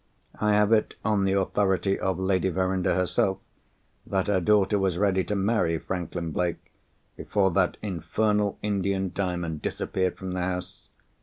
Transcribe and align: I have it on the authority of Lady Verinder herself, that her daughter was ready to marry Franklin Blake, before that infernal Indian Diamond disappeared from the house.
I 0.39 0.53
have 0.53 0.73
it 0.73 0.95
on 1.05 1.25
the 1.25 1.33
authority 1.33 1.99
of 1.99 2.17
Lady 2.17 2.49
Verinder 2.49 2.95
herself, 2.95 3.37
that 4.07 4.25
her 4.25 4.41
daughter 4.41 4.79
was 4.79 4.97
ready 4.97 5.23
to 5.25 5.35
marry 5.35 5.77
Franklin 5.77 6.31
Blake, 6.31 6.71
before 7.15 7.51
that 7.51 7.77
infernal 7.83 8.57
Indian 8.63 9.11
Diamond 9.13 9.61
disappeared 9.61 10.17
from 10.17 10.31
the 10.31 10.41
house. 10.41 10.89